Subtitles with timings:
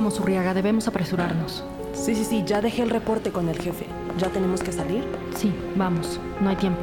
[0.00, 1.62] Vamos, Urriaga, debemos apresurarnos.
[1.92, 3.84] Sí, sí, sí, ya dejé el reporte con el jefe.
[4.16, 5.04] ¿Ya tenemos que salir?
[5.36, 6.80] Sí, vamos, no hay tiempo.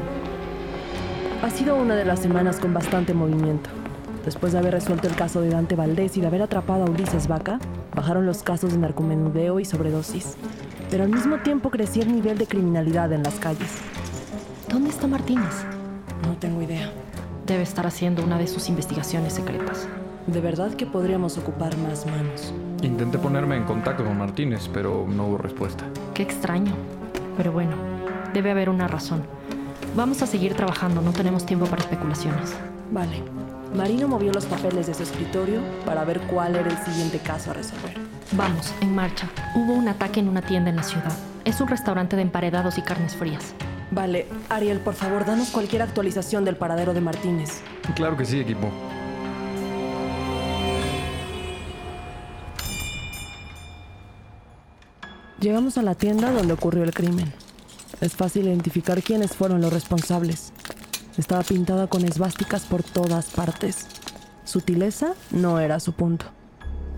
[1.41, 3.71] Ha sido una de las semanas con bastante movimiento.
[4.23, 7.27] Después de haber resuelto el caso de Dante Valdés y de haber atrapado a Ulises
[7.27, 7.57] Vaca,
[7.95, 10.37] bajaron los casos de narcomenudeo y sobredosis.
[10.91, 13.79] Pero al mismo tiempo crecía el nivel de criminalidad en las calles.
[14.69, 15.65] ¿Dónde está Martínez?
[16.21, 16.91] No tengo idea.
[17.47, 19.87] Debe estar haciendo una de sus investigaciones secretas.
[20.27, 22.53] De verdad que podríamos ocupar más manos.
[22.81, 25.85] Intenté ponerme en contacto con Martínez, pero no hubo respuesta.
[26.13, 26.73] Qué extraño.
[27.37, 27.75] Pero bueno,
[28.33, 29.23] debe haber una razón.
[29.95, 32.53] Vamos a seguir trabajando, no tenemos tiempo para especulaciones.
[32.91, 33.23] Vale.
[33.73, 37.53] Marino movió los papeles de su escritorio para ver cuál era el siguiente caso a
[37.53, 37.93] resolver.
[38.33, 39.29] Vamos, en marcha.
[39.55, 41.11] Hubo un ataque en una tienda en la ciudad.
[41.45, 43.53] Es un restaurante de emparedados y carnes frías.
[43.91, 47.61] Vale, Ariel, por favor, danos cualquier actualización del paradero de Martínez.
[47.95, 48.69] Claro que sí, equipo.
[55.39, 57.31] Llegamos a la tienda donde ocurrió el crimen.
[58.01, 60.51] Es fácil identificar quiénes fueron los responsables.
[61.15, 63.85] Estaba pintada con esvásticas por todas partes.
[64.45, 66.25] Sutileza no era su punto.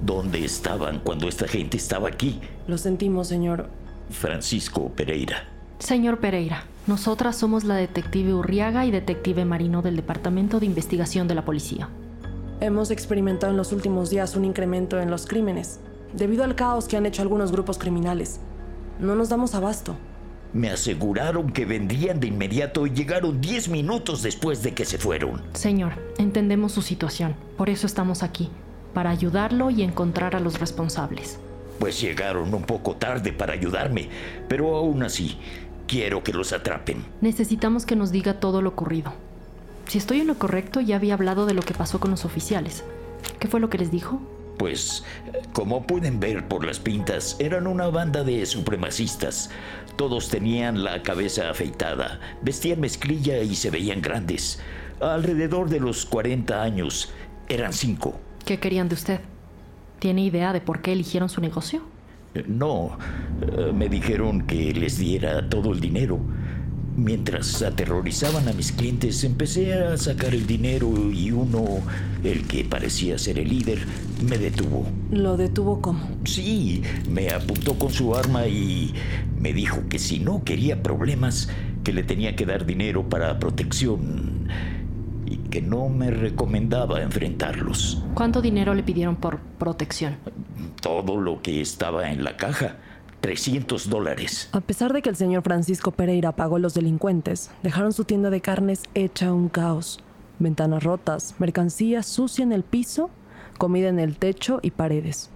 [0.01, 2.39] ¿Dónde estaban cuando esta gente estaba aquí?
[2.65, 3.69] Lo sentimos, señor.
[4.09, 5.43] Francisco Pereira.
[5.79, 11.35] Señor Pereira, nosotras somos la detective Urriaga y detective Marino del Departamento de Investigación de
[11.35, 11.89] la Policía.
[12.61, 15.79] Hemos experimentado en los últimos días un incremento en los crímenes,
[16.13, 18.39] debido al caos que han hecho algunos grupos criminales.
[18.99, 19.95] No nos damos abasto.
[20.51, 25.43] Me aseguraron que vendrían de inmediato y llegaron 10 minutos después de que se fueron.
[25.53, 27.35] Señor, entendemos su situación.
[27.55, 28.49] Por eso estamos aquí,
[28.93, 31.37] para ayudarlo y encontrar a los responsables.
[31.79, 34.09] Pues llegaron un poco tarde para ayudarme,
[34.47, 35.37] pero aún así,
[35.87, 37.05] quiero que los atrapen.
[37.21, 39.13] Necesitamos que nos diga todo lo ocurrido.
[39.87, 42.83] Si estoy en lo correcto, ya había hablado de lo que pasó con los oficiales.
[43.39, 44.19] ¿Qué fue lo que les dijo?
[44.59, 45.05] Pues,
[45.53, 49.49] como pueden ver por las pintas, eran una banda de supremacistas.
[49.95, 54.59] Todos tenían la cabeza afeitada, vestían mezclilla y se veían grandes.
[54.99, 57.09] Alrededor de los 40 años,
[57.47, 58.19] eran cinco.
[58.45, 59.21] ¿Qué querían de usted?
[59.99, 61.81] ¿Tiene idea de por qué eligieron su negocio?
[62.45, 62.97] No,
[63.41, 66.19] eh, me dijeron que les diera todo el dinero.
[66.99, 71.79] Mientras aterrorizaban a mis clientes, empecé a sacar el dinero y uno,
[72.25, 73.79] el que parecía ser el líder,
[74.21, 74.85] me detuvo.
[75.09, 76.01] ¿Lo detuvo cómo?
[76.25, 78.93] Sí, me apuntó con su arma y
[79.39, 81.49] me dijo que si no quería problemas,
[81.85, 84.49] que le tenía que dar dinero para protección
[85.25, 88.03] y que no me recomendaba enfrentarlos.
[88.13, 90.17] ¿Cuánto dinero le pidieron por protección?
[90.81, 92.75] Todo lo que estaba en la caja.
[93.21, 94.49] 300 dólares.
[94.51, 98.29] A pesar de que el señor Francisco Pereira pagó a los delincuentes, dejaron su tienda
[98.29, 99.99] de carnes hecha un caos.
[100.39, 103.09] Ventanas rotas, mercancía sucia en el piso,
[103.57, 105.29] comida en el techo y paredes.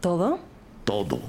[0.00, 0.40] ¿Todo?
[0.84, 1.20] Todo.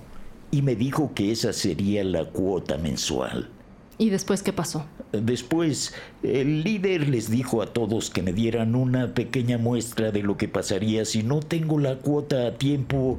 [0.51, 3.49] Y me dijo que esa sería la cuota mensual.
[3.97, 4.85] ¿Y después qué pasó?
[5.11, 10.37] Después, el líder les dijo a todos que me dieran una pequeña muestra de lo
[10.37, 13.17] que pasaría si no tengo la cuota a tiempo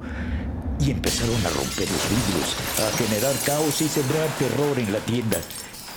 [0.80, 5.38] y empezaron a romper los vidrios, a generar caos y sembrar terror en la tienda.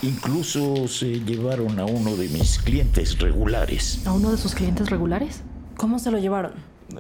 [0.02, 4.02] Incluso se llevaron a uno de mis clientes regulares.
[4.06, 5.44] ¿A uno de sus clientes regulares?
[5.78, 6.53] ¿Cómo se lo llevaron?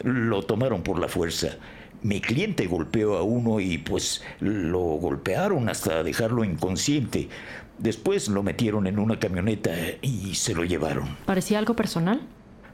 [0.03, 1.49] Lo tomaron por la fuerza.
[2.03, 7.29] Mi cliente golpeó a uno y pues lo golpearon hasta dejarlo inconsciente.
[7.77, 9.71] Después lo metieron en una camioneta
[10.01, 11.17] y se lo llevaron.
[11.25, 12.21] ¿Parecía algo personal?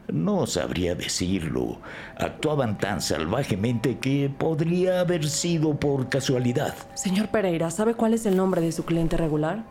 [0.07, 1.80] No sabría decirlo.
[2.18, 6.74] Actuaban tan salvajemente que podría haber sido por casualidad.
[6.94, 9.63] Señor Pereira, ¿sabe cuál es el nombre de su cliente regular?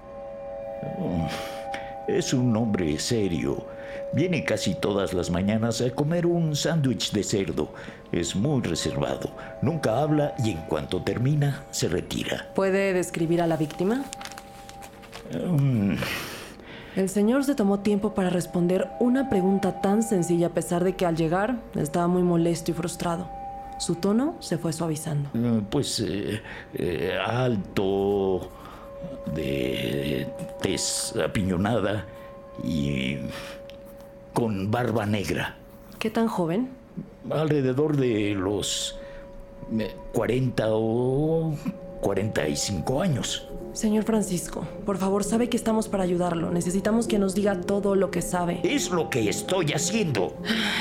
[2.07, 3.67] Es un hombre serio.
[4.13, 7.73] Viene casi todas las mañanas a comer un sándwich de cerdo.
[8.13, 9.31] Es muy reservado.
[9.63, 12.49] Nunca habla y en cuanto termina se retira.
[12.55, 14.05] ¿Puede describir a la víctima?
[15.35, 15.95] Mm,
[16.97, 21.05] El señor se tomó tiempo para responder una pregunta tan sencilla a pesar de que
[21.05, 23.29] al llegar estaba muy molesto y frustrado.
[23.79, 25.29] Su tono se fue suavizando.
[25.35, 26.41] eh, pues eh,
[26.73, 28.49] eh, alto,
[29.35, 30.27] de
[30.63, 32.07] tez apiñonada
[32.65, 33.19] y
[34.33, 35.57] con barba negra.
[35.99, 36.71] ¿Qué tan joven?
[37.31, 38.97] alrededor de los
[40.13, 41.55] 40 eh, o
[42.01, 43.49] 45 años.
[43.77, 46.51] Señor Francisco, por favor, sabe que estamos para ayudarlo.
[46.51, 48.61] Necesitamos que nos diga todo lo que sabe.
[48.65, 50.35] Es lo que estoy haciendo.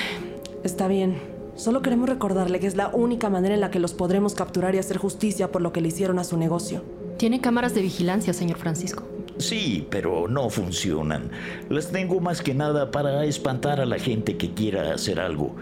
[0.64, 1.18] Está bien.
[1.58, 4.78] Solo queremos recordarle que es la única manera en la que los podremos capturar y
[4.78, 6.84] hacer justicia por lo que le hicieron a su negocio.
[7.18, 9.04] Tiene cámaras de vigilancia, señor Francisco.
[9.40, 11.32] Sí, pero no funcionan.
[11.68, 15.54] Las tengo más que nada para espantar a la gente que quiera hacer algo.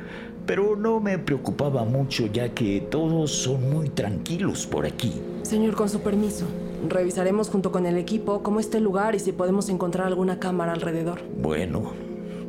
[0.45, 5.13] Pero no me preocupaba mucho ya que todos son muy tranquilos por aquí.
[5.43, 6.45] Señor, con su permiso,
[6.87, 10.71] revisaremos junto con el equipo cómo está el lugar y si podemos encontrar alguna cámara
[10.71, 11.21] alrededor.
[11.37, 11.91] Bueno,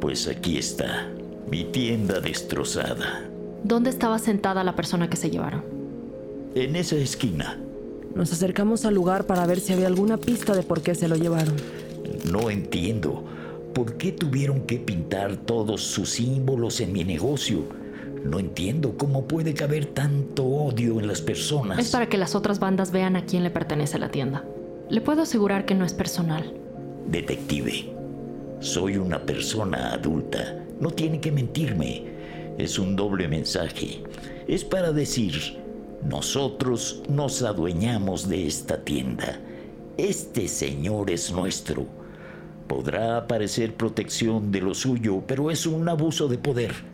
[0.00, 1.10] pues aquí está,
[1.50, 3.28] mi tienda destrozada.
[3.64, 5.64] ¿Dónde estaba sentada la persona que se llevaron?
[6.54, 7.58] En esa esquina.
[8.14, 11.16] Nos acercamos al lugar para ver si había alguna pista de por qué se lo
[11.16, 11.56] llevaron.
[12.30, 13.24] No entiendo.
[13.74, 17.64] ¿Por qué tuvieron que pintar todos sus símbolos en mi negocio?
[18.24, 21.78] No entiendo cómo puede caber tanto odio en las personas.
[21.78, 24.42] Es para que las otras bandas vean a quién le pertenece la tienda.
[24.88, 26.54] Le puedo asegurar que no es personal.
[27.06, 27.92] Detective,
[28.60, 30.58] soy una persona adulta.
[30.80, 32.04] No tiene que mentirme.
[32.56, 34.02] Es un doble mensaje.
[34.48, 35.58] Es para decir,
[36.02, 39.38] nosotros nos adueñamos de esta tienda.
[39.98, 41.86] Este señor es nuestro.
[42.68, 46.93] Podrá parecer protección de lo suyo, pero es un abuso de poder.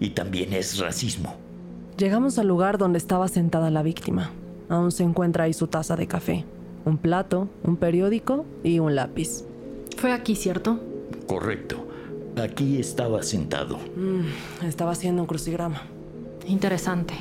[0.00, 1.34] Y también es racismo.
[1.96, 4.30] Llegamos al lugar donde estaba sentada la víctima.
[4.68, 6.44] Aún se encuentra ahí su taza de café,
[6.84, 9.44] un plato, un periódico y un lápiz.
[9.96, 10.78] Fue aquí, ¿cierto?
[11.26, 11.86] Correcto.
[12.36, 13.78] Aquí estaba sentado.
[13.96, 15.82] Mm, estaba haciendo un crucigrama.
[16.46, 17.14] Interesante.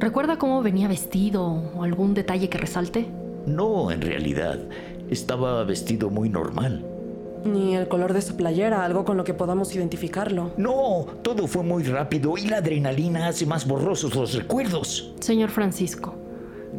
[0.00, 3.06] ¿Recuerda cómo venía vestido o algún detalle que resalte?
[3.46, 4.58] No, en realidad.
[5.08, 6.84] Estaba vestido muy normal.
[7.44, 10.50] Ni el color de su playera, algo con lo que podamos identificarlo.
[10.56, 15.14] No, todo fue muy rápido y la adrenalina hace más borrosos los recuerdos.
[15.20, 16.14] Señor Francisco,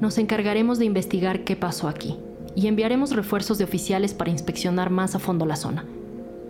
[0.01, 2.17] nos encargaremos de investigar qué pasó aquí
[2.55, 5.85] y enviaremos refuerzos de oficiales para inspeccionar más a fondo la zona.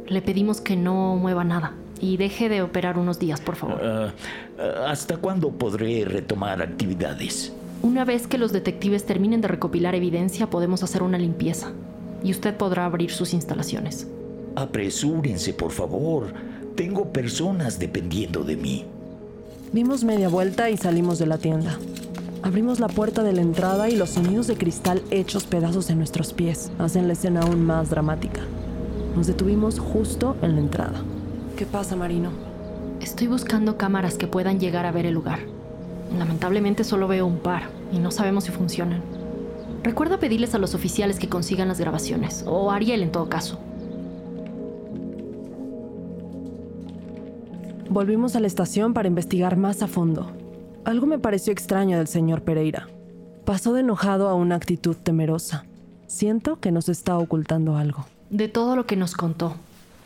[0.07, 1.74] Le pedimos que no mueva nada.
[2.00, 3.81] Y deje de operar unos días, por favor.
[3.83, 4.13] Ah,
[4.59, 7.51] ah, ¿Hasta cuándo podré retomar actividades?
[7.81, 11.71] Una vez que los detectives terminen de recopilar evidencia, podemos hacer una limpieza.
[12.23, 14.07] Y usted podrá abrir sus instalaciones.
[14.55, 16.33] Apresúrense, por favor.
[16.75, 18.85] Tengo personas dependiendo de mí.
[19.71, 21.77] Dimos media vuelta y salimos de la tienda.
[22.41, 26.33] Abrimos la puerta de la entrada y los sonidos de cristal hechos pedazos en nuestros
[26.33, 28.41] pies hacen la escena aún más dramática.
[29.15, 31.01] Nos detuvimos justo en la entrada.
[31.57, 32.29] ¿Qué pasa, Marino?
[33.01, 35.39] Estoy buscando cámaras que puedan llegar a ver el lugar.
[36.17, 39.16] Lamentablemente solo veo un par y no sabemos si funcionan.
[39.87, 43.57] Recuerda pedirles a los oficiales que consigan las grabaciones, o a Ariel en todo caso.
[47.89, 50.29] Volvimos a la estación para investigar más a fondo.
[50.83, 52.89] Algo me pareció extraño del señor Pereira.
[53.45, 55.63] Pasó de enojado a una actitud temerosa.
[56.05, 58.07] Siento que nos está ocultando algo.
[58.29, 59.55] De todo lo que nos contó,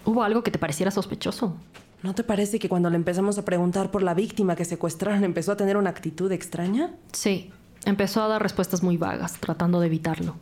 [0.05, 1.55] ¿Hubo algo que te pareciera sospechoso?
[2.03, 5.53] ¿No te parece que cuando le empezamos a preguntar por la víctima que secuestraron empezó
[5.53, 6.93] a tener una actitud extraña?
[7.13, 7.51] Sí,
[7.85, 10.35] empezó a dar respuestas muy vagas, tratando de evitarlo.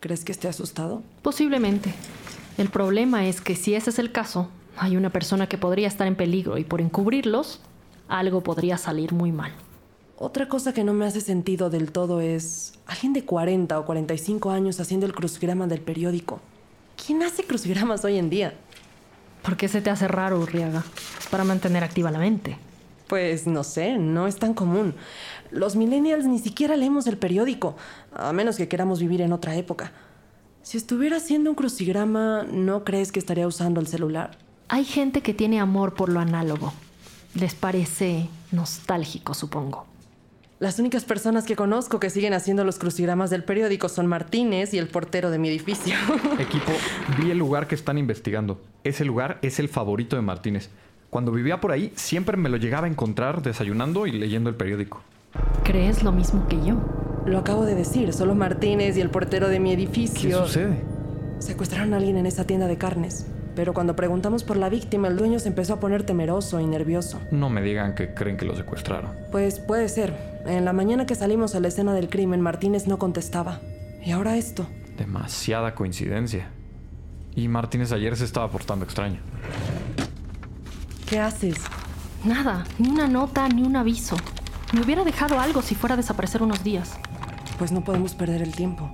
[0.00, 1.02] ¿Crees que esté asustado?
[1.22, 1.92] Posiblemente.
[2.56, 6.06] El problema es que si ese es el caso, hay una persona que podría estar
[6.06, 7.60] en peligro y por encubrirlos,
[8.08, 9.52] algo podría salir muy mal.
[10.16, 14.50] Otra cosa que no me hace sentido del todo es alguien de 40 o 45
[14.50, 16.40] años haciendo el crucigrama del periódico.
[17.06, 18.54] ¿Quién hace crucigramas hoy en día?
[19.42, 20.84] ¿Por qué se te hace raro, Urriaga?
[21.30, 22.58] Para mantener activa la mente.
[23.08, 24.94] Pues no sé, no es tan común.
[25.50, 27.76] Los millennials ni siquiera leemos el periódico,
[28.12, 29.92] a menos que queramos vivir en otra época.
[30.62, 34.36] Si estuviera haciendo un crucigrama, ¿no crees que estaría usando el celular?
[34.68, 36.74] Hay gente que tiene amor por lo análogo.
[37.34, 39.86] Les parece nostálgico, supongo.
[40.58, 44.78] Las únicas personas que conozco que siguen haciendo los crucigramas del periódico son Martínez y
[44.78, 45.94] el portero de mi edificio.
[46.38, 46.72] Equipo,
[47.16, 48.60] vi el lugar que están investigando.
[48.82, 50.68] Ese lugar es el favorito de Martínez.
[51.10, 55.00] Cuando vivía por ahí, siempre me lo llegaba a encontrar desayunando y leyendo el periódico.
[55.64, 56.76] ¿Crees lo mismo que yo?
[57.24, 60.28] Lo acabo de decir, solo Martínez y el portero de mi edificio.
[60.28, 60.82] ¿Qué sucede?
[61.38, 63.26] Secuestraron a alguien en esa tienda de carnes.
[63.54, 67.20] Pero cuando preguntamos por la víctima, el dueño se empezó a poner temeroso y nervioso.
[67.32, 69.10] No me digan que creen que lo secuestraron.
[69.32, 70.14] Pues puede ser.
[70.46, 73.60] En la mañana que salimos a la escena del crimen, Martínez no contestaba.
[74.04, 74.66] ¿Y ahora esto?
[74.96, 76.50] Demasiada coincidencia.
[77.34, 79.20] Y Martínez ayer se estaba portando extraño.
[81.08, 81.56] ¿Qué haces?
[82.22, 84.16] Nada, ni una nota, ni un aviso.
[84.74, 86.98] Me hubiera dejado algo si fuera a desaparecer unos días.
[87.58, 88.90] Pues no podemos perder el tiempo.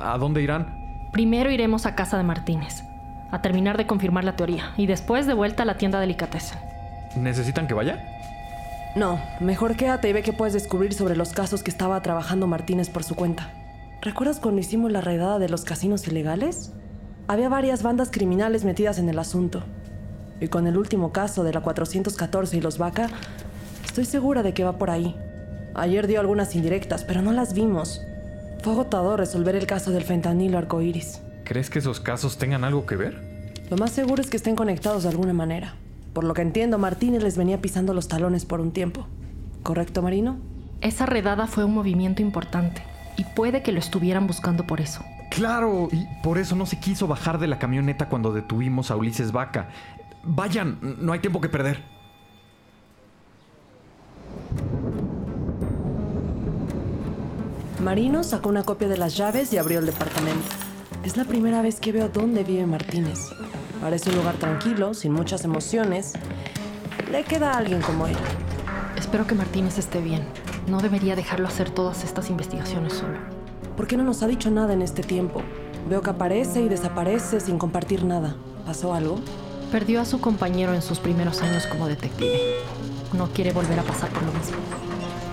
[0.00, 1.08] ¿A dónde irán?
[1.12, 2.84] Primero iremos a casa de Martínez
[3.32, 6.58] a terminar de confirmar la teoría y después de vuelta a la tienda Delicatessen.
[7.16, 7.98] ¿Necesitan que vaya?
[8.94, 12.90] No, mejor quédate y ve qué puedes descubrir sobre los casos que estaba trabajando Martínez
[12.90, 13.50] por su cuenta.
[14.02, 16.72] ¿Recuerdas cuando hicimos la redada de los casinos ilegales?
[17.26, 19.64] Había varias bandas criminales metidas en el asunto.
[20.40, 23.08] Y con el último caso de la 414 y los Vaca,
[23.84, 25.16] estoy segura de que va por ahí.
[25.74, 28.02] Ayer dio algunas indirectas, pero no las vimos.
[28.62, 31.20] Fue agotador resolver el caso del fentanilo arcoíris.
[31.44, 33.20] ¿Crees que esos casos tengan algo que ver?
[33.70, 35.74] Lo más seguro es que estén conectados de alguna manera.
[36.12, 39.06] Por lo que entiendo, Martínez les venía pisando los talones por un tiempo.
[39.62, 40.38] ¿Correcto, Marino?
[40.80, 42.82] Esa redada fue un movimiento importante
[43.16, 45.04] y puede que lo estuvieran buscando por eso.
[45.30, 49.32] Claro, y por eso no se quiso bajar de la camioneta cuando detuvimos a Ulises
[49.32, 49.68] Vaca.
[50.28, 51.82] Vayan, no hay tiempo que perder.
[57.82, 60.48] Marino sacó una copia de las llaves y abrió el departamento.
[61.04, 63.30] Es la primera vez que veo dónde vive Martínez.
[63.80, 66.14] Parece un lugar tranquilo, sin muchas emociones.
[67.12, 68.16] Le queda a alguien como él.
[68.96, 70.24] Espero que Martínez esté bien.
[70.66, 73.18] No debería dejarlo hacer todas estas investigaciones solo.
[73.76, 75.42] ¿Por qué no nos ha dicho nada en este tiempo?
[75.88, 78.34] Veo que aparece y desaparece sin compartir nada.
[78.64, 79.20] ¿Pasó algo?
[79.70, 82.38] Perdió a su compañero en sus primeros años como detective.
[83.12, 84.56] No quiere volver a pasar por lo mismo.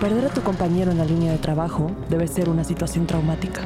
[0.00, 3.60] Perder a tu compañero en la línea de trabajo debe ser una situación traumática.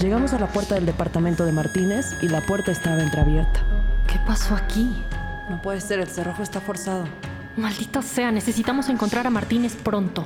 [0.00, 3.60] Llegamos a la puerta del departamento de Martínez y la puerta estaba entreabierta.
[4.06, 4.88] ¿Qué pasó aquí?
[5.50, 7.04] No puede ser, el cerrojo está forzado.
[7.56, 10.24] Maldita sea, necesitamos encontrar a Martínez pronto.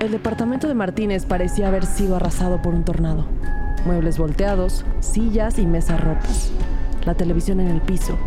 [0.00, 3.24] El departamento de Martínez parecía haber sido arrasado por un tornado.
[3.86, 6.50] Muebles volteados, sillas y mesas rotas.
[7.06, 8.18] La televisión en el piso.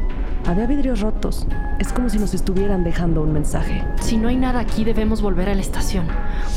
[0.49, 1.45] Había vidrios rotos.
[1.77, 3.83] Es como si nos estuvieran dejando un mensaje.
[4.01, 6.07] Si no hay nada aquí, debemos volver a la estación.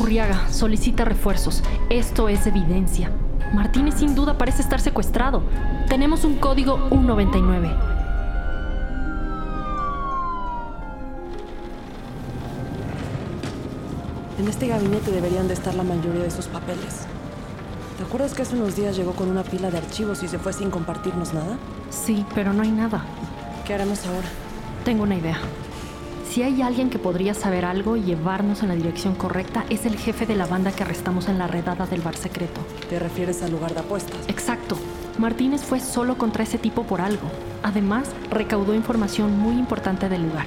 [0.00, 1.62] Urriaga, solicita refuerzos.
[1.90, 3.10] Esto es evidencia.
[3.52, 5.42] Martínez sin duda parece estar secuestrado.
[5.90, 7.70] Tenemos un código 199.
[14.38, 17.02] En este gabinete deberían de estar la mayoría de sus papeles.
[17.98, 20.54] ¿Te acuerdas que hace unos días llegó con una pila de archivos y se fue
[20.54, 21.58] sin compartirnos nada?
[21.90, 23.04] Sí, pero no hay nada.
[23.66, 24.26] ¿Qué haremos ahora?
[24.84, 25.38] Tengo una idea.
[26.28, 29.96] Si hay alguien que podría saber algo y llevarnos en la dirección correcta, es el
[29.96, 32.60] jefe de la banda que arrestamos en la redada del bar secreto.
[32.88, 34.18] ¿Te refieres al lugar de apuestas?
[34.26, 34.76] Exacto.
[35.18, 37.30] Martínez fue solo contra ese tipo por algo.
[37.62, 40.46] Además, recaudó información muy importante del lugar.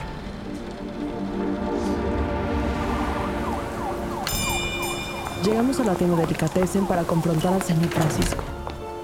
[5.45, 8.43] Llegamos a la tienda de Delicatessen para confrontar al señor Francisco.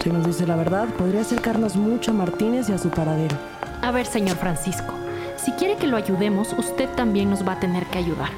[0.03, 3.50] Si nos dice la verdad, podría acercarnos mucho a Martínez y a su paradero.
[3.81, 4.93] A ver, señor Francisco,
[5.37, 8.29] si quiere que lo ayudemos, usted también nos va a tener que ayudar.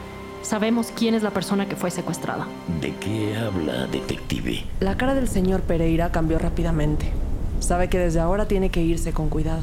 [0.42, 2.48] Sabemos quién es la persona que fue secuestrada.
[2.82, 4.64] ¿De qué habla, detective?
[4.80, 7.12] La cara del señor Pereira cambió rápidamente.
[7.60, 9.62] Sabe que desde ahora tiene que irse con cuidado.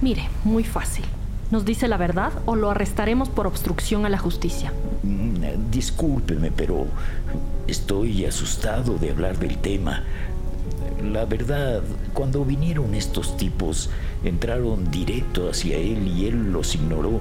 [0.00, 1.04] Mire, muy fácil.
[1.50, 4.72] ¿Nos dice la verdad o lo arrestaremos por obstrucción a la justicia?
[5.02, 6.86] Mm, Discúlpeme, pero
[7.66, 10.02] estoy asustado de hablar del tema.
[11.02, 13.90] La verdad, cuando vinieron estos tipos,
[14.24, 17.20] entraron directo hacia él y él los ignoró.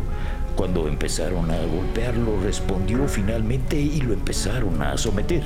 [0.56, 5.44] Cuando empezaron a golpearlo, respondió finalmente y lo empezaron a someter.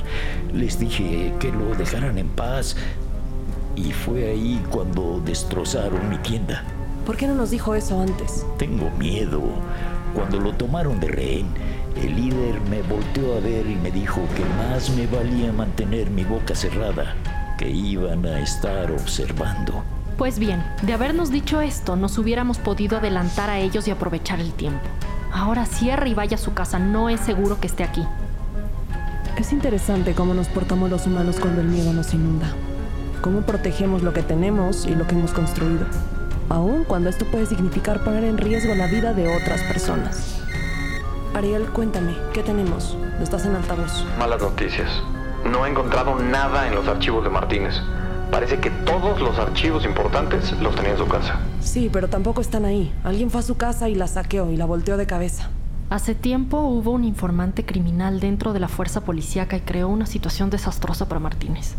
[0.53, 2.77] Les dije que lo dejaran en paz
[3.75, 6.63] y fue ahí cuando destrozaron mi tienda.
[7.05, 8.45] ¿Por qué no nos dijo eso antes?
[8.57, 9.41] Tengo miedo.
[10.13, 11.47] Cuando lo tomaron de rehén,
[11.95, 16.23] el líder me volteó a ver y me dijo que más me valía mantener mi
[16.23, 17.15] boca cerrada,
[17.57, 19.83] que iban a estar observando.
[20.21, 24.53] Pues bien, de habernos dicho esto, nos hubiéramos podido adelantar a ellos y aprovechar el
[24.53, 24.87] tiempo.
[25.33, 28.05] Ahora cierre y vaya a su casa, no es seguro que esté aquí.
[29.35, 32.53] Es interesante cómo nos portamos los humanos cuando el miedo nos inunda.
[33.21, 35.87] Cómo protegemos lo que tenemos y lo que hemos construido.
[36.49, 40.39] Aun cuando esto puede significar poner en riesgo la vida de otras personas.
[41.33, 42.95] Ariel, cuéntame, ¿qué tenemos?
[43.23, 44.05] Estás en altavoz.
[44.19, 44.91] Malas noticias.
[45.51, 47.81] No he encontrado nada en los archivos de Martínez.
[48.31, 51.39] Parece que todos los archivos importantes los tenía en su casa.
[51.59, 52.91] Sí, pero tampoco están ahí.
[53.03, 55.49] Alguien fue a su casa y la saqueó y la volteó de cabeza.
[55.89, 60.49] Hace tiempo hubo un informante criminal dentro de la fuerza policíaca y creó una situación
[60.49, 61.75] desastrosa para Martínez.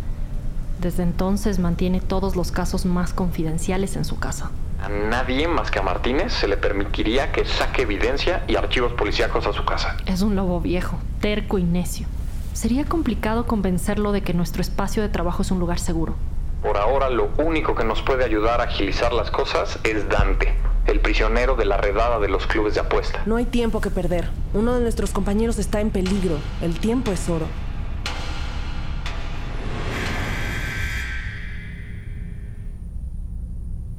[0.82, 4.50] Desde entonces mantiene todos los casos más confidenciales en su casa.
[4.82, 9.46] A nadie más que a Martínez se le permitiría que saque evidencia y archivos policíacos
[9.46, 9.96] a su casa.
[10.04, 12.06] Es un lobo viejo, terco y necio.
[12.52, 16.16] Sería complicado convencerlo de que nuestro espacio de trabajo es un lugar seguro.
[16.62, 20.54] Por ahora lo único que nos puede ayudar a agilizar las cosas es Dante,
[20.86, 23.20] el prisionero de la redada de los clubes de apuesta.
[23.26, 24.28] No hay tiempo que perder.
[24.54, 26.38] Uno de nuestros compañeros está en peligro.
[26.60, 27.46] El tiempo es oro.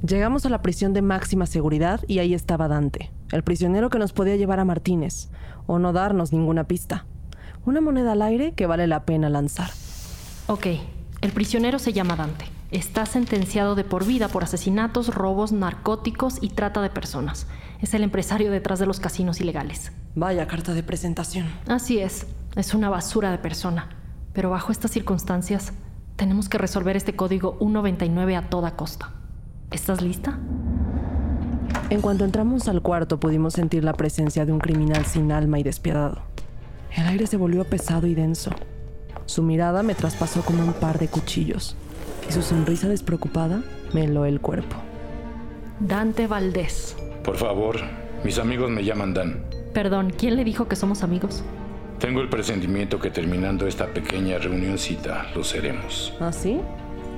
[0.08, 4.14] Llegamos a la prisión de máxima seguridad y ahí estaba Dante, el prisionero que nos
[4.14, 5.30] podía llevar a Martínez,
[5.66, 7.06] o no darnos ninguna pista.
[7.66, 9.70] Una moneda al aire que vale la pena lanzar.
[10.48, 10.68] Ok,
[11.24, 12.44] el prisionero se llama Dante.
[12.70, 17.48] Está sentenciado de por vida por asesinatos, robos, narcóticos y trata de personas.
[17.82, 19.94] Es el empresario detrás de los casinos ilegales.
[20.16, 21.48] Vaya carta de presentación.
[21.66, 22.28] Así es,
[22.58, 23.88] es una basura de persona.
[24.34, 25.72] Pero bajo estas circunstancias,
[26.18, 29.12] tenemos que resolver este código 199 a toda costa.
[29.72, 30.38] ¿Estás lista?
[31.90, 35.64] En cuanto entramos al cuarto pudimos sentir la presencia de un criminal sin alma y
[35.64, 36.22] despiadado.
[36.92, 38.52] El aire se volvió pesado y denso.
[39.26, 41.76] Su mirada me traspasó como un par de cuchillos
[42.28, 43.62] y su sonrisa despreocupada
[43.94, 44.76] me heló el cuerpo.
[45.80, 46.96] Dante Valdés.
[47.24, 47.78] Por favor,
[48.24, 49.44] mis amigos me llaman Dan.
[49.74, 51.44] Perdón, ¿quién le dijo que somos amigos?
[52.00, 56.14] Tengo el presentimiento que terminando esta pequeña reunioncita lo seremos.
[56.20, 56.60] ¿Ah, sí?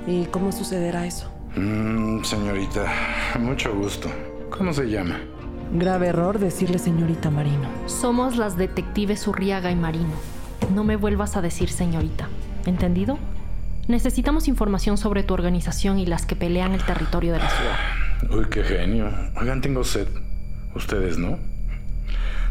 [0.07, 1.29] ¿Y cómo sucederá eso?
[1.55, 2.85] Mm, señorita,
[3.39, 4.09] mucho gusto.
[4.55, 5.19] ¿Cómo se llama?
[5.73, 7.67] Grave error decirle señorita Marino.
[7.87, 10.34] Somos las detectives Urriaga y Marino.
[10.73, 12.27] No me vuelvas a decir señorita.
[12.65, 13.17] ¿Entendido?
[13.87, 18.37] Necesitamos información sobre tu organización y las que pelean el territorio de la ciudad.
[18.37, 19.11] Uy, qué genio.
[19.39, 20.07] Oigan, tengo sed.
[20.73, 21.37] Ustedes, ¿no?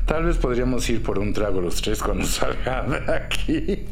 [0.07, 3.87] Tal vez podríamos ir por un trago los tres cuando salga de aquí.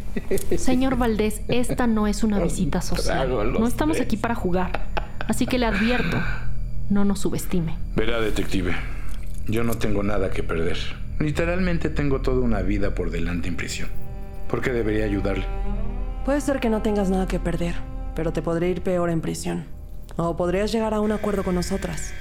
[0.56, 3.52] Señor Valdés, esta no es una visita social.
[3.58, 4.86] No estamos aquí para jugar.
[5.26, 6.18] Así que le advierto,
[6.90, 7.76] no nos subestime.
[7.96, 8.74] Verá, detective,
[9.48, 10.76] yo no tengo nada que perder.
[11.18, 13.88] Literalmente tengo toda una vida por delante en prisión.
[14.52, 15.46] ¿Por qué debería ayudarle?
[16.26, 17.74] Puede ser que no tengas nada que perder,
[18.14, 19.64] pero te podría ir peor en prisión.
[20.16, 22.12] O podrías llegar a un acuerdo con nosotras.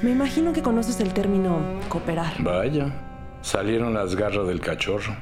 [0.00, 2.40] Me imagino que conoces el término cooperar.
[2.44, 2.94] Vaya,
[3.42, 5.16] salieron las garras del cachorro.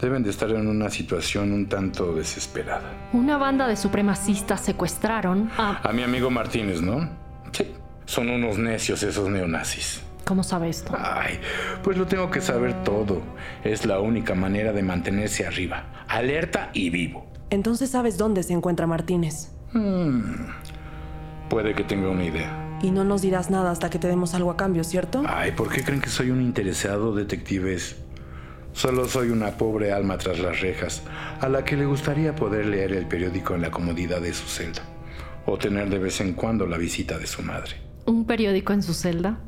[0.00, 2.90] Deben de estar en una situación un tanto desesperada.
[3.12, 5.88] Una banda de supremacistas secuestraron a...
[5.88, 7.08] A mi amigo Martínez, ¿no?
[7.52, 7.72] Sí.
[8.06, 10.02] Son unos necios esos neonazis.
[10.24, 10.94] ¿Cómo sabe esto?
[10.98, 11.38] Ay,
[11.82, 13.22] pues lo tengo que saber todo.
[13.62, 17.26] Es la única manera de mantenerse arriba, alerta y vivo.
[17.50, 19.50] Entonces sabes dónde se encuentra Martínez.
[19.72, 20.46] Hmm,
[21.48, 22.60] puede que tenga una idea.
[22.82, 25.22] Y no nos dirás nada hasta que te demos algo a cambio, ¿cierto?
[25.26, 27.96] Ay, ¿por qué creen que soy un interesado, detectives?
[28.72, 31.02] Solo soy una pobre alma tras las rejas,
[31.40, 34.82] a la que le gustaría poder leer el periódico en la comodidad de su celda,
[35.46, 37.76] o tener de vez en cuando la visita de su madre.
[38.06, 39.38] ¿Un periódico en su celda?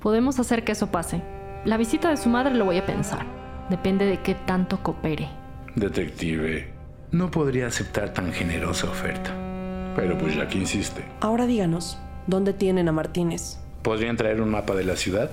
[0.00, 1.22] Podemos hacer que eso pase.
[1.64, 3.26] La visita de su madre lo voy a pensar.
[3.70, 5.28] Depende de qué tanto coopere.
[5.74, 6.72] Detective,
[7.10, 9.30] no podría aceptar tan generosa oferta.
[9.96, 11.04] Pero pues ya que insiste.
[11.20, 13.58] Ahora díganos, ¿dónde tienen a Martínez?
[13.82, 15.30] ¿Podrían traer un mapa de la ciudad?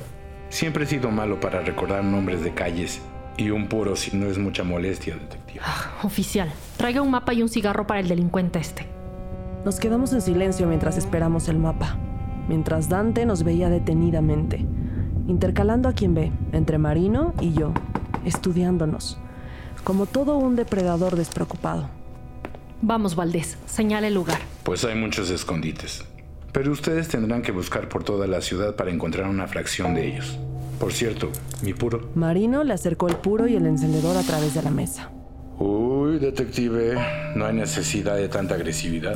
[0.50, 3.02] Siempre he sido malo para recordar nombres de calles
[3.38, 5.60] y un puro si no es mucha molestia, detective.
[5.64, 8.86] Ah, oficial, traiga un mapa y un cigarro para el delincuente este.
[9.66, 11.98] Nos quedamos en silencio mientras esperamos el mapa,
[12.48, 14.66] mientras Dante nos veía detenidamente,
[15.28, 17.74] intercalando a quien ve, entre Marino y yo,
[18.26, 19.18] estudiándonos,
[19.84, 21.90] como todo un depredador despreocupado.
[22.82, 24.40] Vamos, Valdés, señala el lugar.
[24.64, 26.04] Pues hay muchos escondites.
[26.52, 30.38] Pero ustedes tendrán que buscar por toda la ciudad para encontrar una fracción de ellos.
[30.80, 32.10] Por cierto, mi puro.
[32.14, 35.10] Marino le acercó el puro y el encendedor a través de la mesa.
[35.58, 36.96] Uy, detective,
[37.36, 39.16] no hay necesidad de tanta agresividad.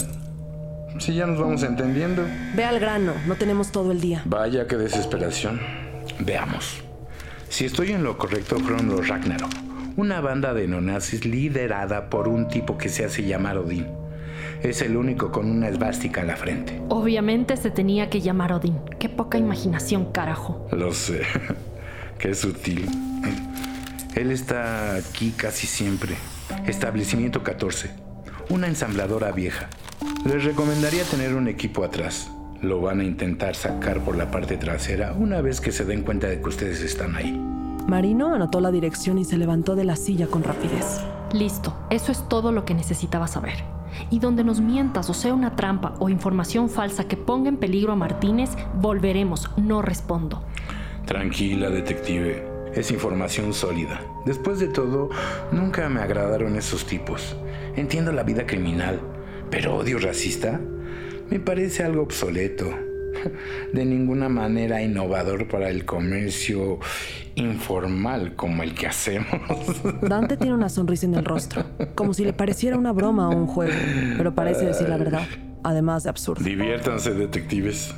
[0.99, 2.23] Si ya nos vamos entendiendo.
[2.55, 4.21] Ve al grano, no tenemos todo el día.
[4.25, 5.60] Vaya qué desesperación.
[6.19, 6.81] Veamos.
[7.49, 9.51] Si estoy en lo correcto, fueron los Ragnarok,
[9.95, 13.88] una banda de neonazis liderada por un tipo que se hace llamar Odín.
[14.62, 16.81] Es el único con una esvástica en la frente.
[16.89, 18.79] Obviamente se tenía que llamar Odín.
[18.99, 20.67] Qué poca imaginación, carajo.
[20.71, 21.21] Lo sé.
[22.19, 22.89] Qué sutil.
[24.15, 26.15] Él está aquí casi siempre.
[26.65, 27.91] Establecimiento 14.
[28.49, 29.69] Una ensambladora vieja.
[30.25, 32.29] Les recomendaría tener un equipo atrás.
[32.62, 36.27] Lo van a intentar sacar por la parte trasera una vez que se den cuenta
[36.27, 37.39] de que ustedes están ahí.
[37.88, 40.99] Marino anotó la dirección y se levantó de la silla con rapidez.
[41.31, 43.63] Listo, eso es todo lo que necesitaba saber.
[44.10, 47.93] Y donde nos mientas o sea una trampa o información falsa que ponga en peligro
[47.93, 50.43] a Martínez, volveremos, no respondo.
[51.05, 52.45] Tranquila, detective.
[52.75, 54.01] Es información sólida.
[54.25, 55.10] Después de todo,
[55.51, 57.36] nunca me agradaron esos tipos.
[57.75, 58.99] Entiendo la vida criminal,
[59.49, 60.60] pero odio racista
[61.29, 62.69] me parece algo obsoleto.
[63.73, 66.79] De ninguna manera innovador para el comercio
[67.36, 69.81] informal como el que hacemos.
[70.01, 73.47] Dante tiene una sonrisa en el rostro, como si le pareciera una broma o un
[73.47, 73.73] juego,
[74.17, 75.27] pero parece decir la verdad,
[75.63, 76.43] además de absurdo.
[76.43, 77.93] Diviértanse, detectives.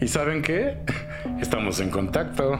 [0.00, 0.78] ¿Y saben qué?
[1.40, 2.58] Estamos en contacto.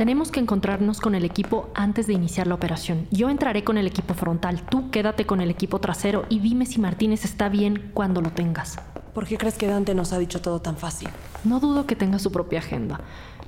[0.00, 3.06] Tenemos que encontrarnos con el equipo antes de iniciar la operación.
[3.10, 6.80] Yo entraré con el equipo frontal, tú quédate con el equipo trasero y dime si
[6.80, 8.78] Martínez está bien cuando lo tengas.
[9.12, 11.10] ¿Por qué crees que Dante nos ha dicho todo tan fácil?
[11.44, 13.02] No dudo que tenga su propia agenda,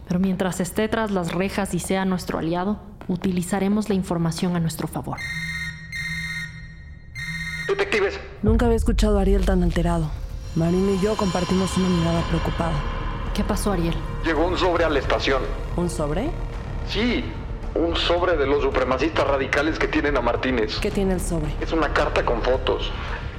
[0.06, 4.88] pero mientras esté tras las rejas y sea nuestro aliado, utilizaremos la información a nuestro
[4.88, 5.20] favor.
[7.66, 8.20] Detectives.
[8.42, 10.10] Nunca había escuchado a Ariel tan alterado.
[10.54, 12.74] Marino y yo compartimos una mirada preocupada.
[13.34, 13.94] ¿Qué pasó, Ariel?
[14.24, 15.42] Llegó un sobre a la estación.
[15.76, 16.28] ¿Un sobre?
[16.88, 17.24] Sí,
[17.74, 20.78] un sobre de los supremacistas radicales que tienen a Martínez.
[20.80, 21.54] ¿Qué tiene el sobre?
[21.60, 22.90] Es una carta con fotos.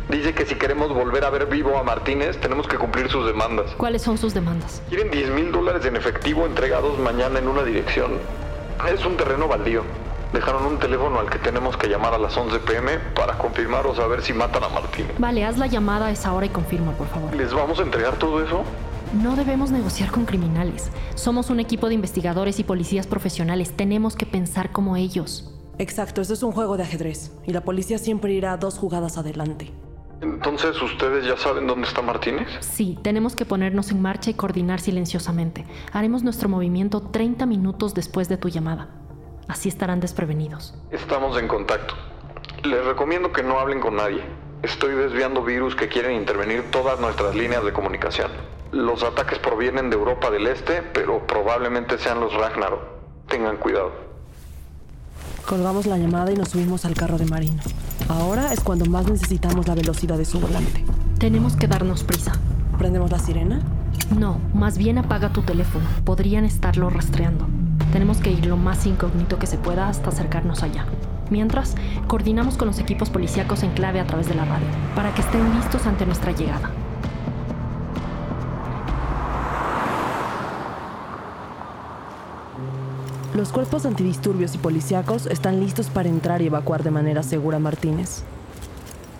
[0.09, 3.71] Dice que si queremos volver a ver vivo a Martínez, tenemos que cumplir sus demandas.
[3.77, 4.81] ¿Cuáles son sus demandas?
[4.89, 8.13] Quieren 10 mil dólares en efectivo entregados mañana en una dirección.
[8.91, 9.83] Es un terreno baldío.
[10.33, 13.93] Dejaron un teléfono al que tenemos que llamar a las 11 pm para confirmar o
[13.95, 15.13] saber si matan a Martínez.
[15.19, 17.35] Vale, haz la llamada a esa hora y confirma, por favor.
[17.35, 18.63] ¿Les vamos a entregar todo eso?
[19.13, 20.89] No debemos negociar con criminales.
[21.13, 23.71] Somos un equipo de investigadores y policías profesionales.
[23.71, 25.53] Tenemos que pensar como ellos.
[25.77, 27.31] Exacto, esto es un juego de ajedrez.
[27.45, 29.71] Y la policía siempre irá dos jugadas adelante.
[30.21, 32.47] Entonces, ¿ustedes ya saben dónde está Martínez?
[32.61, 35.63] Sí, tenemos que ponernos en marcha y coordinar silenciosamente.
[35.91, 38.89] Haremos nuestro movimiento 30 minutos después de tu llamada.
[39.47, 40.73] Así estarán desprevenidos.
[40.89, 41.93] Estamos en contacto.
[42.63, 44.23] Les recomiendo que no hablen con nadie.
[44.63, 48.31] Estoy desviando virus que quieren intervenir todas nuestras líneas de comunicación.
[48.73, 52.81] Los ataques provienen de Europa del Este, pero probablemente sean los Ragnarok.
[53.27, 53.91] Tengan cuidado.
[55.47, 57.61] Colgamos la llamada y nos subimos al carro de Marino.
[58.09, 60.83] Ahora es cuando más necesitamos la velocidad de su volante.
[61.19, 62.31] Tenemos que darnos prisa.
[62.79, 63.61] ¿Prendemos la sirena?
[64.17, 65.85] No, más bien apaga tu teléfono.
[66.03, 67.45] Podrían estarlo rastreando.
[67.91, 70.87] Tenemos que ir lo más incógnito que se pueda hasta acercarnos allá.
[71.29, 71.75] Mientras,
[72.07, 75.53] coordinamos con los equipos policíacos en clave a través de la radio, para que estén
[75.53, 76.71] listos ante nuestra llegada.
[83.35, 87.59] Los cuerpos antidisturbios y policíacos están listos para entrar y evacuar de manera segura a
[87.59, 88.23] Martínez.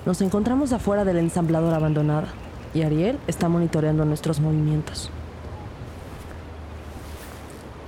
[0.06, 2.28] Nos encontramos afuera de la ensambladora abandonada
[2.76, 5.10] y Ariel está monitoreando nuestros movimientos.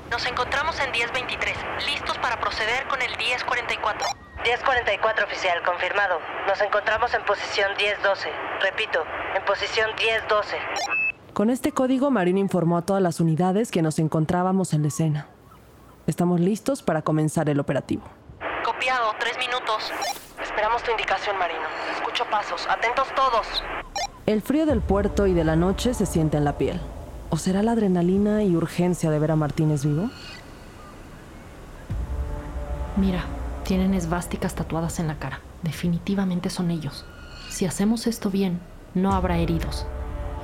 [0.09, 1.55] Nos encontramos en 1023,
[1.91, 4.07] listos para proceder con el 1044.
[4.43, 6.17] 1044 oficial, confirmado.
[6.47, 8.29] Nos encontramos en posición 1012.
[8.61, 9.03] Repito,
[9.35, 10.57] en posición 1012.
[11.33, 15.27] Con este código, Marino informó a todas las unidades que nos encontrábamos en la escena.
[16.07, 18.03] Estamos listos para comenzar el operativo.
[18.63, 19.91] Copiado, tres minutos.
[20.41, 21.61] Esperamos tu indicación, Marino.
[21.95, 22.67] Escucho pasos.
[22.69, 23.63] Atentos todos.
[24.27, 26.79] El frío del puerto y de la noche se siente en la piel.
[27.31, 30.11] ¿O será la adrenalina y urgencia de ver a Martínez vivo?
[32.97, 33.23] Mira,
[33.63, 35.39] tienen esvásticas tatuadas en la cara.
[35.63, 37.03] Definitivamente son ellos.
[37.49, 38.59] Si hacemos esto bien,
[38.93, 39.87] no habrá heridos.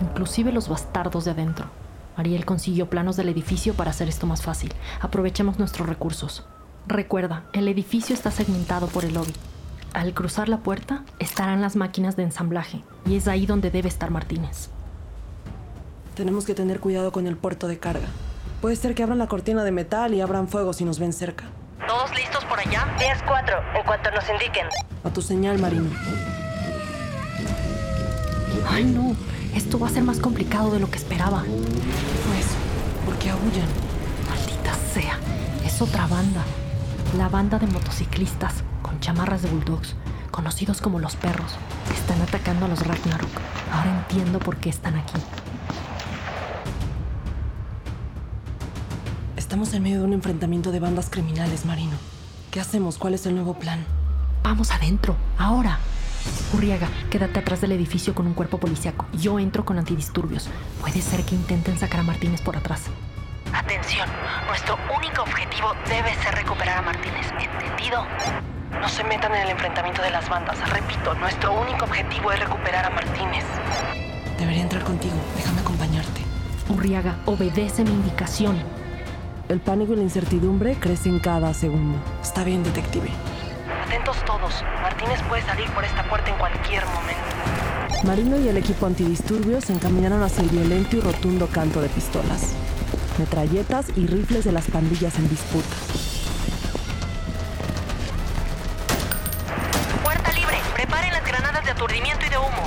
[0.01, 1.67] Inclusive los bastardos de adentro.
[2.15, 4.73] Ariel consiguió planos del edificio para hacer esto más fácil.
[4.99, 6.45] Aprovechemos nuestros recursos.
[6.87, 9.33] Recuerda, el edificio está segmentado por el lobby.
[9.93, 14.09] Al cruzar la puerta estarán las máquinas de ensamblaje y es ahí donde debe estar
[14.09, 14.69] Martínez.
[16.15, 18.07] Tenemos que tener cuidado con el puerto de carga.
[18.61, 21.45] Puede ser que abran la cortina de metal y abran fuego si nos ven cerca.
[21.87, 22.85] ¿Todos listos por allá?
[22.97, 24.67] 10-4, en cuanto nos indiquen.
[25.03, 25.89] A tu señal, Marino.
[28.69, 29.15] Ay no,
[29.55, 31.43] esto va a ser más complicado de lo que esperaba.
[31.43, 32.45] Pues,
[33.05, 33.67] ¿por qué aullan?
[34.29, 35.17] Maldita sea,
[35.65, 36.43] es otra banda.
[37.17, 39.95] La banda de motociclistas con chamarras de bulldogs,
[40.31, 41.51] conocidos como los perros,
[41.93, 43.29] están atacando a los Ragnarok.
[43.73, 45.19] Ahora entiendo por qué están aquí.
[49.35, 51.97] Estamos en medio de un enfrentamiento de bandas criminales, Marino.
[52.51, 52.97] ¿Qué hacemos?
[52.97, 53.83] ¿Cuál es el nuevo plan?
[54.43, 55.77] Vamos adentro, ahora.
[56.53, 59.05] Urriaga, quédate atrás del edificio con un cuerpo policiaco.
[59.13, 60.49] Yo entro con antidisturbios.
[60.81, 62.85] Puede ser que intenten sacar a Martínez por atrás.
[63.53, 64.07] Atención,
[64.47, 67.27] nuestro único objetivo debe ser recuperar a Martínez.
[67.39, 68.05] ¿Entendido?
[68.79, 70.57] No se metan en el enfrentamiento de las bandas.
[70.69, 73.43] Repito, nuestro único objetivo es recuperar a Martínez.
[74.39, 75.15] Debería entrar contigo.
[75.37, 76.21] Déjame acompañarte.
[76.69, 78.57] Urriaga, obedece mi indicación.
[79.49, 81.97] El pánico y la incertidumbre crecen cada segundo.
[82.21, 83.09] Está bien, detective.
[84.01, 84.63] Atentos todos.
[84.81, 87.21] Martínez puede salir por esta puerta en cualquier momento.
[88.03, 92.53] Marino y el equipo antidisturbios se encaminaron hacia el violento y rotundo canto de pistolas,
[93.19, 95.75] metralletas y rifles de las pandillas en disputa.
[100.03, 100.57] Puerta libre.
[100.73, 102.63] Preparen las granadas de aturdimiento y de humo.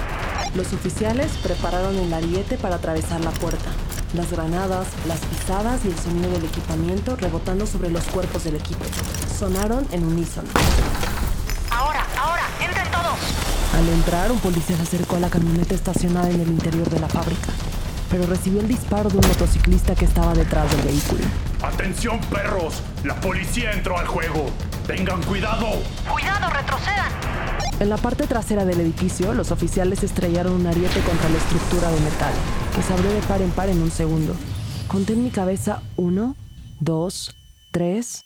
[0.54, 3.70] Los oficiales prepararon el ariete para atravesar la puerta.
[4.14, 8.84] Las granadas, las pisadas y el sonido del equipamiento rebotando sobre los cuerpos del equipo.
[9.36, 10.48] Sonaron en unísono.
[13.74, 17.08] Al entrar, un policía se acercó a la camioneta estacionada en el interior de la
[17.08, 17.52] fábrica.
[18.14, 21.24] pero recibió el disparo de un motociclista que estaba detrás del vehículo.
[21.62, 22.80] ¡Atención, perros!
[23.02, 24.50] ¡La policía entró al juego!
[24.86, 25.66] ¡Tengan cuidado!
[26.08, 27.10] ¡Cuidado, retrocedan!
[27.80, 32.00] En la parte trasera del edificio, los oficiales estrellaron un ariete contra la estructura de
[32.02, 32.32] metal,
[32.76, 34.36] que se abrió de par en par en un segundo.
[34.86, 36.36] Conté en mi cabeza uno,
[36.78, 37.34] dos,
[37.72, 38.22] tres.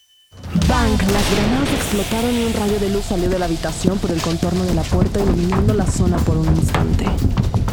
[0.68, 0.90] ¡Bang!
[0.90, 4.64] Las granadas explotaron y un rayo de luz salió de la habitación por el contorno
[4.64, 7.06] de la puerta, iluminando la zona por un instante.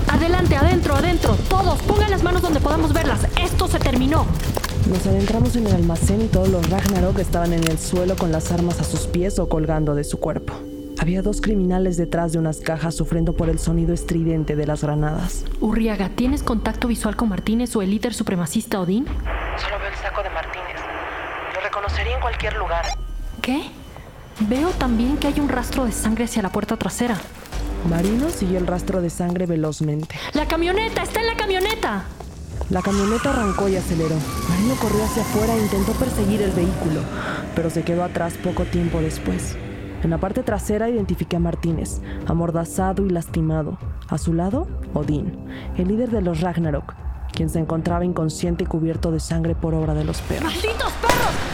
[0.07, 1.35] Adelante, adentro, adentro.
[1.49, 3.27] Todos, pongan las manos donde podamos verlas.
[3.41, 4.25] Esto se terminó.
[4.89, 8.51] Nos adentramos en el almacén y todos los Ragnarok estaban en el suelo con las
[8.51, 10.53] armas a sus pies o colgando de su cuerpo.
[10.97, 15.43] Había dos criminales detrás de unas cajas sufriendo por el sonido estridente de las granadas.
[15.59, 19.05] Urriaga, ¿tienes contacto visual con Martínez o el líder supremacista Odín?
[19.05, 20.54] Solo veo el saco de Martínez.
[21.75, 22.85] Reconocería en cualquier lugar.
[23.41, 23.63] ¿Qué?
[24.47, 27.17] Veo también que hay un rastro de sangre hacia la puerta trasera.
[27.89, 30.15] Marino siguió el rastro de sangre velozmente.
[30.31, 31.03] ¡La camioneta!
[31.03, 32.05] ¡Está en la camioneta!
[32.69, 34.15] La camioneta arrancó y aceleró.
[34.47, 37.01] Marino corrió hacia afuera e intentó perseguir el vehículo,
[37.57, 39.57] pero se quedó atrás poco tiempo después.
[40.01, 43.77] En la parte trasera identifiqué a Martínez, amordazado y lastimado.
[44.07, 45.45] A su lado, Odín,
[45.77, 46.93] el líder de los Ragnarok,
[47.33, 50.53] quien se encontraba inconsciente y cubierto de sangre por obra de los perros.
[50.53, 51.44] ¡Malditos perros!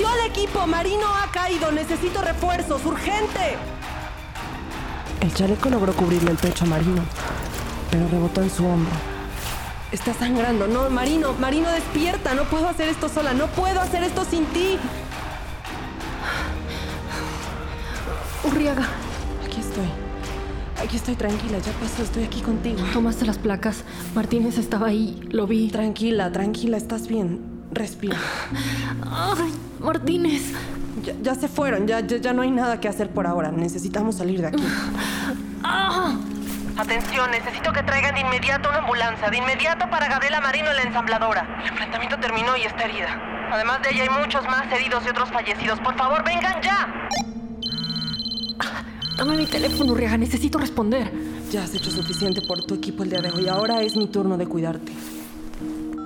[0.00, 0.66] ¡Atención equipo!
[0.66, 1.70] ¡Marino ha caído!
[1.72, 2.86] ¡Necesito refuerzos!
[2.86, 3.58] ¡Urgente!
[5.20, 7.02] El chaleco logró cubrirle el pecho a Marino,
[7.90, 8.94] pero rebotó en su hombro.
[9.92, 10.66] Está sangrando.
[10.66, 12.34] No, Marino, Marino, despierta.
[12.34, 13.34] No puedo hacer esto sola.
[13.34, 14.78] No puedo hacer esto sin ti.
[18.44, 18.88] Urriaga,
[19.44, 19.88] Aquí estoy.
[20.82, 21.58] Aquí estoy tranquila.
[21.58, 22.02] Ya pasó.
[22.02, 22.78] Estoy aquí contigo.
[22.94, 23.84] tomaste las placas.
[24.14, 25.68] Martínez estaba ahí, lo vi.
[25.68, 26.78] Tranquila, tranquila.
[26.78, 27.59] Estás bien.
[27.72, 28.16] Respira.
[29.02, 30.52] ¡Ay, Martínez!
[31.04, 31.86] Ya, ya se fueron.
[31.86, 33.50] Ya, ya, ya no hay nada que hacer por ahora.
[33.50, 34.62] Necesitamos salir de aquí.
[35.62, 36.16] ¡Ah!
[36.76, 39.30] Atención, necesito que traigan de inmediato una ambulancia.
[39.30, 41.60] De inmediato para Gabriela Marino en la ensambladora.
[41.62, 43.48] El enfrentamiento terminó y está herida.
[43.52, 45.78] Además de ella hay muchos más heridos y otros fallecidos.
[45.80, 47.08] Por favor, vengan ya.
[49.16, 50.16] Dame mi teléfono, Urriaga.
[50.16, 51.12] Necesito responder.
[51.50, 53.48] Ya has hecho suficiente por tu equipo el día de hoy.
[53.48, 54.92] Ahora es mi turno de cuidarte.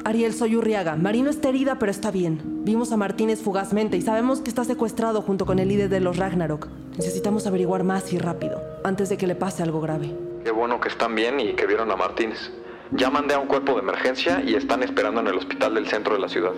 [0.07, 0.97] Ariel, soy Urriaga.
[0.97, 2.39] Marino está herida, pero está bien.
[2.63, 6.19] Vimos a Martínez fugazmente y sabemos que está secuestrado junto con el líder de los
[6.19, 6.69] Ragnarok.
[6.99, 10.15] Necesitamos averiguar más y rápido, antes de que le pase algo grave.
[10.45, 12.53] Qué bueno que están bien y que vieron a Martínez.
[12.91, 16.13] Ya mandé a un cuerpo de emergencia y están esperando en el hospital del centro
[16.13, 16.53] de la ciudad.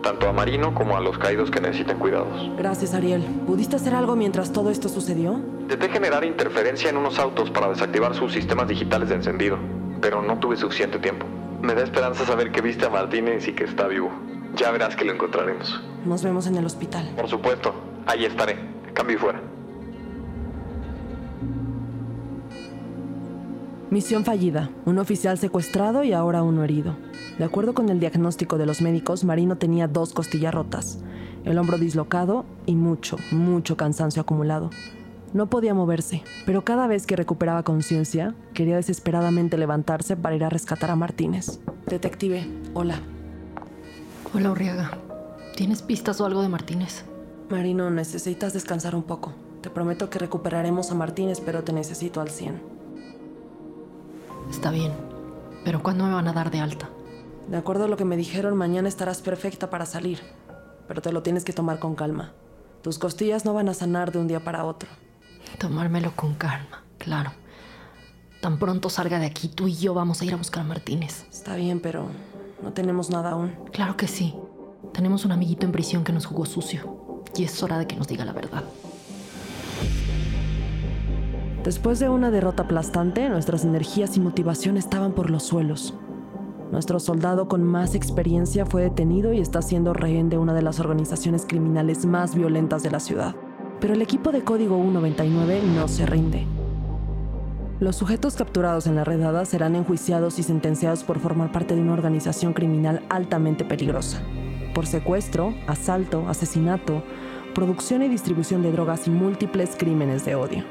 [0.00, 2.48] Tanto a Marino como a los caídos que necesiten cuidados.
[2.56, 3.24] Gracias, Ariel.
[3.44, 5.40] ¿Pudiste hacer algo mientras todo esto sucedió?
[5.58, 9.58] Intenté generar interferencia en unos autos para desactivar sus sistemas digitales de encendido,
[10.00, 11.26] pero no tuve suficiente tiempo.
[11.64, 14.10] Me da esperanza saber que viste a Martínez y que está vivo.
[14.54, 15.82] Ya verás que lo encontraremos.
[16.04, 17.10] Nos vemos en el hospital.
[17.16, 17.72] Por supuesto,
[18.04, 18.58] ahí estaré.
[18.92, 19.40] Cambio y fuera.
[23.88, 24.68] Misión fallida.
[24.84, 26.96] Un oficial secuestrado y ahora uno herido.
[27.38, 30.98] De acuerdo con el diagnóstico de los médicos, Marino tenía dos costillas rotas,
[31.44, 34.68] el hombro dislocado y mucho, mucho cansancio acumulado.
[35.34, 40.48] No podía moverse, pero cada vez que recuperaba conciencia, quería desesperadamente levantarse para ir a
[40.48, 41.58] rescatar a Martínez.
[41.86, 43.00] Detective, hola.
[44.32, 44.96] Hola, Urriaga.
[45.56, 47.04] ¿Tienes pistas o algo de Martínez?
[47.50, 49.32] Marino, necesitas descansar un poco.
[49.60, 52.62] Te prometo que recuperaremos a Martínez, pero te necesito al 100.
[54.52, 54.92] Está bien.
[55.64, 56.90] Pero ¿cuándo me van a dar de alta?
[57.48, 60.20] De acuerdo a lo que me dijeron, mañana estarás perfecta para salir.
[60.86, 62.34] Pero te lo tienes que tomar con calma.
[62.82, 64.88] Tus costillas no van a sanar de un día para otro.
[65.58, 67.32] Tomármelo con calma, claro.
[68.40, 71.24] Tan pronto salga de aquí, tú y yo vamos a ir a buscar a Martínez.
[71.30, 72.06] Está bien, pero
[72.62, 73.52] no tenemos nada aún.
[73.72, 74.34] Claro que sí.
[74.92, 77.22] Tenemos un amiguito en prisión que nos jugó sucio.
[77.36, 78.64] Y es hora de que nos diga la verdad.
[81.64, 85.94] Después de una derrota aplastante, nuestras energías y motivación estaban por los suelos.
[86.70, 90.80] Nuestro soldado con más experiencia fue detenido y está siendo rehén de una de las
[90.80, 93.34] organizaciones criminales más violentas de la ciudad.
[93.80, 96.46] Pero el equipo de Código 199 no se rinde.
[97.80, 101.92] Los sujetos capturados en la redada serán enjuiciados y sentenciados por formar parte de una
[101.92, 104.22] organización criminal altamente peligrosa.
[104.74, 107.02] Por secuestro, asalto, asesinato,
[107.54, 110.64] producción y distribución de drogas y múltiples crímenes de odio.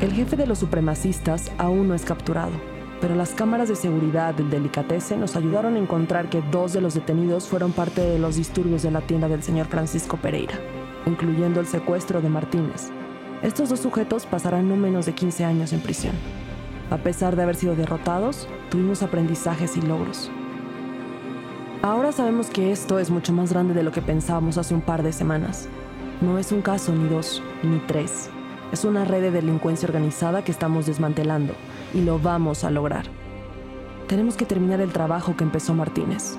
[0.00, 2.52] El jefe de los supremacistas aún no es capturado,
[3.00, 6.94] pero las cámaras de seguridad del Delicatessen nos ayudaron a encontrar que dos de los
[6.94, 10.54] detenidos fueron parte de los disturbios de la tienda del señor Francisco Pereira,
[11.08, 12.90] incluyendo el secuestro de Martínez.
[13.42, 16.14] Estos dos sujetos pasarán no menos de 15 años en prisión.
[16.90, 20.30] A pesar de haber sido derrotados, tuvimos aprendizajes y logros.
[21.82, 25.02] Ahora sabemos que esto es mucho más grande de lo que pensábamos hace un par
[25.02, 25.68] de semanas.
[26.20, 28.30] No es un caso ni dos, ni tres.
[28.72, 31.54] Es una red de delincuencia organizada que estamos desmantelando
[31.94, 33.06] y lo vamos a lograr.
[34.08, 36.38] Tenemos que terminar el trabajo que empezó Martínez.